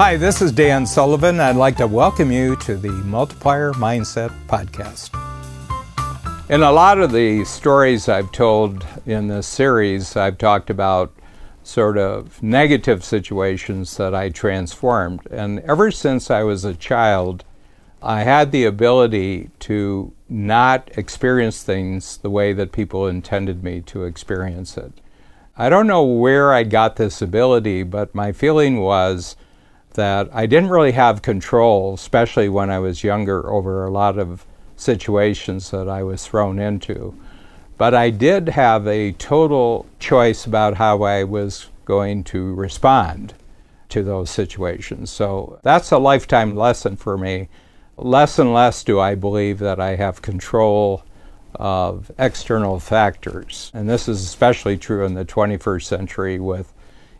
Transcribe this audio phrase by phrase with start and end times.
[0.00, 1.40] Hi, this is Dan Sullivan.
[1.40, 5.10] I'd like to welcome you to the Multiplier Mindset Podcast.
[6.48, 11.14] In a lot of the stories I've told in this series, I've talked about
[11.62, 15.26] sort of negative situations that I transformed.
[15.30, 17.44] And ever since I was a child,
[18.02, 24.04] I had the ability to not experience things the way that people intended me to
[24.04, 24.94] experience it.
[25.58, 29.36] I don't know where I got this ability, but my feeling was
[30.00, 34.46] that I didn't really have control, especially when I was younger, over a lot of
[34.76, 37.14] situations that I was thrown into.
[37.76, 43.34] But I did have a total choice about how I was going to respond
[43.90, 45.10] to those situations.
[45.10, 47.48] So that's a lifetime lesson for me.
[47.96, 51.02] Less and less do I believe that I have control
[51.54, 53.70] of external factors.
[53.74, 56.72] And this is especially true in the 21st century with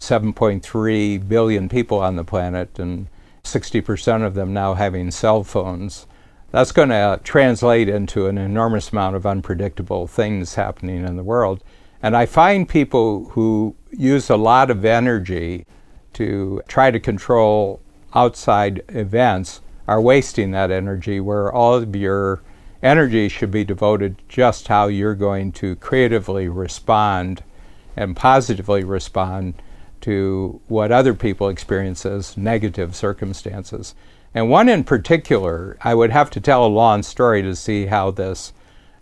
[0.00, 3.08] 7.3 billion people on the planet and
[3.44, 6.06] 60% of them now having cell phones.
[6.50, 11.62] That's going to translate into an enormous amount of unpredictable things happening in the world.
[12.02, 15.66] And I find people who use a lot of energy
[16.14, 17.80] to try to control
[18.14, 22.42] outside events are wasting that energy, where all of your
[22.82, 27.42] energy should be devoted just how you're going to creatively respond
[27.96, 29.54] and positively respond
[30.02, 33.94] to what other people experience as negative circumstances.
[34.34, 38.10] And one in particular, I would have to tell a long story to see how
[38.10, 38.52] this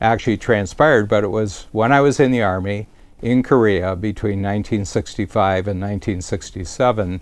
[0.00, 2.88] actually transpired, but it was when I was in the Army
[3.22, 7.20] in Korea between 1965 and 1967.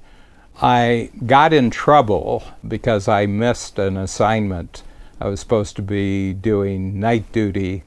[0.62, 4.82] I got in trouble because I missed an assignment.
[5.20, 7.84] I was supposed to be doing night duty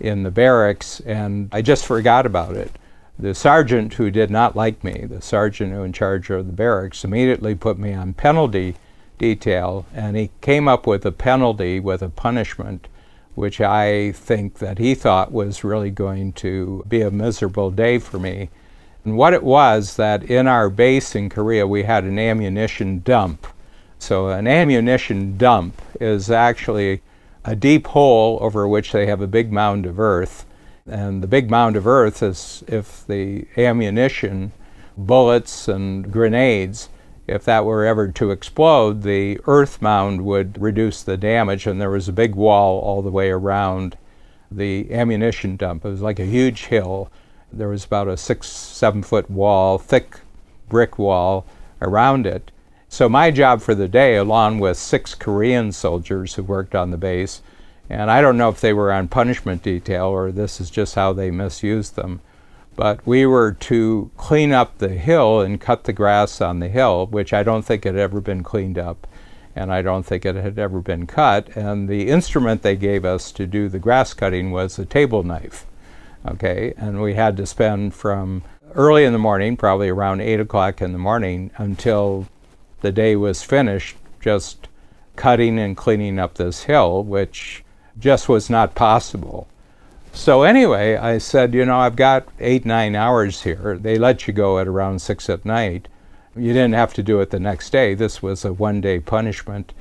[0.00, 2.72] in the barracks, and I just forgot about it.
[3.18, 7.04] The sergeant who did not like me, the sergeant who in charge of the barracks,
[7.04, 8.74] immediately put me on penalty
[9.18, 12.88] detail, and he came up with a penalty with a punishment,
[13.34, 18.18] which I think that he thought was really going to be a miserable day for
[18.18, 18.50] me.
[19.04, 23.46] And what it was that in our base in Korea we had an ammunition dump.
[23.98, 27.02] So an ammunition dump is actually
[27.44, 30.46] a deep hole over which they have a big mound of earth
[30.92, 34.52] and the big mound of earth is if the ammunition,
[34.96, 36.90] bullets, and grenades,
[37.26, 41.88] if that were ever to explode, the earth mound would reduce the damage, and there
[41.88, 43.96] was a big wall all the way around
[44.50, 45.82] the ammunition dump.
[45.86, 47.10] It was like a huge hill.
[47.50, 50.20] There was about a six, seven foot wall, thick
[50.68, 51.46] brick wall
[51.80, 52.50] around it.
[52.90, 56.98] So, my job for the day, along with six Korean soldiers who worked on the
[56.98, 57.40] base,
[57.92, 61.12] and I don't know if they were on punishment detail or this is just how
[61.12, 62.20] they misused them.
[62.74, 67.06] But we were to clean up the hill and cut the grass on the hill,
[67.06, 69.06] which I don't think had ever been cleaned up
[69.54, 71.54] and I don't think it had ever been cut.
[71.54, 75.66] And the instrument they gave us to do the grass cutting was a table knife.
[76.26, 78.42] Okay, and we had to spend from
[78.74, 82.26] early in the morning, probably around 8 o'clock in the morning, until
[82.80, 84.68] the day was finished, just
[85.14, 87.61] cutting and cleaning up this hill, which
[87.98, 89.48] just was not possible.
[90.12, 93.78] So anyway, I said, you know, I've got eight, nine hours here.
[93.80, 95.88] They let you go at around six at night.
[96.36, 97.94] You didn't have to do it the next day.
[97.94, 99.72] This was a one day punishment.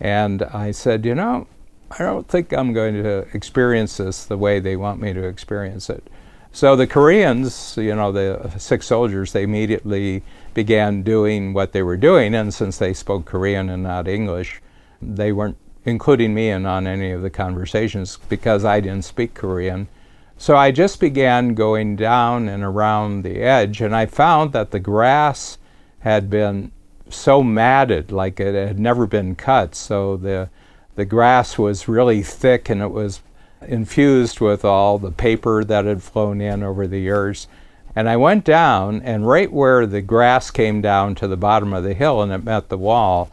[0.00, 1.46] And I said, you know,
[1.90, 5.88] I don't think I'm going to experience this the way they want me to experience
[5.88, 6.06] it.
[6.52, 10.22] So the Koreans, you know, the six soldiers, they immediately
[10.54, 12.34] began doing what they were doing.
[12.34, 14.60] And since they spoke Korean and not English,
[15.00, 15.56] they weren't
[15.88, 19.88] including me in on any of the conversations because I didn't speak Korean.
[20.36, 24.78] So I just began going down and around the edge, and I found that the
[24.78, 25.58] grass
[26.00, 26.70] had been
[27.10, 29.74] so matted, like it had never been cut.
[29.74, 30.48] So the
[30.94, 33.20] the grass was really thick, and it was
[33.66, 37.48] infused with all the paper that had flown in over the years.
[37.96, 41.82] And I went down, and right where the grass came down to the bottom of
[41.82, 43.30] the hill and it met the wall,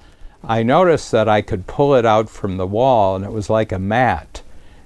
[0.48, 3.72] I noticed that I could pull it out from the wall and it was like
[3.72, 4.42] a mat.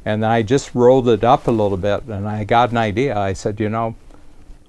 [0.05, 3.17] And then I just rolled it up a little bit and I got an idea.
[3.17, 3.95] I said, you know,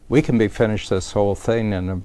[0.08, 2.02] we can be finished this whole thing in a,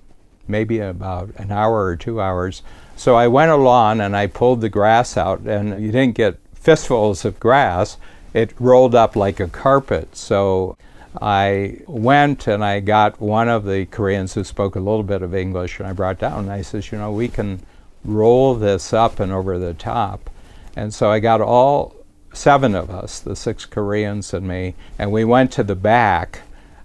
[0.48, 2.62] maybe about an hour or two hours.
[2.96, 7.26] So I went along and I pulled the grass out, and you didn't get fistfuls
[7.26, 7.98] of grass.
[8.34, 10.16] It rolled up like a carpet.
[10.16, 10.78] So
[11.22, 15.36] I went and I got one of the Koreans who spoke a little bit of
[15.36, 16.46] English, and I brought down.
[16.46, 17.60] And I says, you know, we can
[18.06, 20.30] roll this up and over the top.
[20.75, 21.96] And so I got all
[22.34, 26.42] seven of us, the six Koreans and me, and we went to the back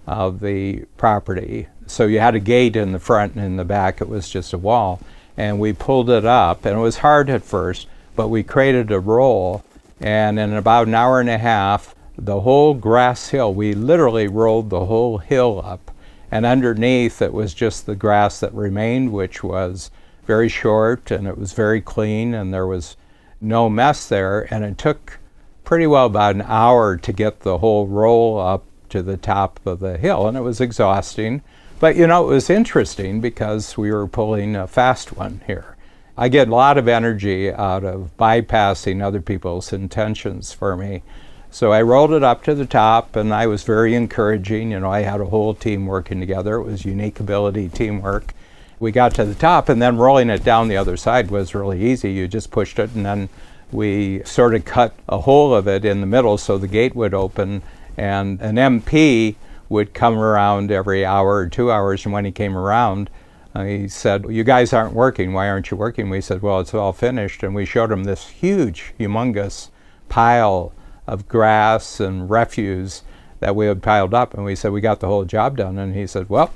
[0.07, 1.67] of the property.
[1.87, 4.53] So you had a gate in the front and in the back it was just
[4.53, 4.99] a wall.
[5.37, 6.65] and we pulled it up.
[6.65, 9.63] And it was hard at first, but we created a roll.
[9.99, 14.69] And in about an hour and a half, the whole grass hill, we literally rolled
[14.69, 15.91] the whole hill up.
[16.29, 19.91] And underneath, it was just the grass that remained, which was
[20.25, 22.95] very short and it was very clean, and there was
[23.39, 24.47] no mess there.
[24.53, 25.19] And it took
[25.63, 29.79] pretty well about an hour to get the whole roll up to the top of
[29.79, 31.41] the hill, and it was exhausting.
[31.79, 35.77] But you know, it was interesting because we were pulling a fast one here.
[36.17, 41.03] I get a lot of energy out of bypassing other people's intentions for me.
[41.49, 44.71] So I rolled it up to the top, and I was very encouraging.
[44.71, 46.55] You know, I had a whole team working together.
[46.55, 48.33] It was unique ability teamwork.
[48.81, 51.83] We got to the top, and then rolling it down the other side was really
[51.83, 52.11] easy.
[52.11, 53.29] You just pushed it, and then
[53.71, 57.13] we sort of cut a hole of it in the middle so the gate would
[57.13, 57.61] open,
[57.95, 59.35] and an MP
[59.69, 62.05] would come around every hour or two hours.
[62.05, 63.11] And when he came around,
[63.53, 65.31] uh, he said, You guys aren't working.
[65.31, 66.09] Why aren't you working?
[66.09, 67.43] We said, Well, it's all finished.
[67.43, 69.69] And we showed him this huge, humongous
[70.09, 70.73] pile
[71.05, 73.03] of grass and refuse
[73.41, 74.33] that we had piled up.
[74.33, 75.77] And we said, We got the whole job done.
[75.77, 76.51] And he said, Well,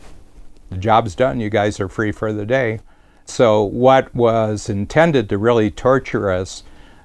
[0.69, 1.39] the job's done.
[1.39, 2.79] You guys are free for the day.
[3.25, 6.63] So, what was intended to really torture us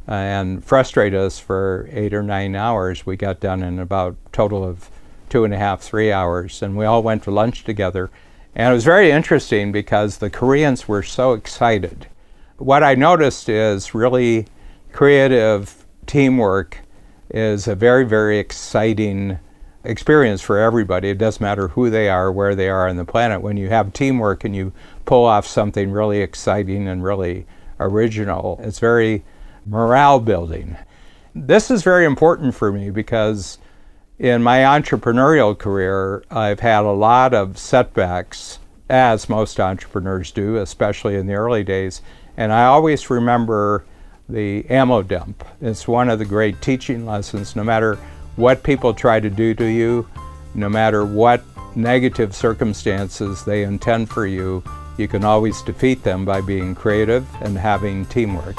[0.09, 4.65] uh, and frustrate us for eight or nine hours, we got done in about total
[4.65, 4.91] of
[5.29, 6.63] two and a half, three hours.
[6.63, 8.11] And we all went to lunch together.
[8.55, 12.09] And it was very interesting because the Koreans were so excited.
[12.59, 14.47] What I noticed is really
[14.93, 16.81] creative teamwork
[17.31, 19.39] is a very, very exciting
[19.85, 21.11] experience for everybody.
[21.11, 23.43] It doesn't matter who they are, where they are on the planet.
[23.43, 24.73] When you have teamwork and you
[25.05, 27.47] pull off something really exciting and really
[27.79, 29.25] original, it's very
[29.67, 30.77] morale building.
[31.35, 33.59] This is very important for me because
[34.19, 38.59] in my entrepreneurial career, I've had a lot of setbacks,
[38.91, 42.03] as most entrepreneurs do, especially in the early days.
[42.37, 43.85] And I always remember
[44.29, 45.45] the ammo dump.
[45.61, 47.55] It's one of the great teaching lessons.
[47.55, 47.99] No matter
[48.41, 50.09] what people try to do to you,
[50.55, 51.45] no matter what
[51.77, 54.65] negative circumstances they intend for you,
[54.97, 58.57] you can always defeat them by being creative and having teamwork.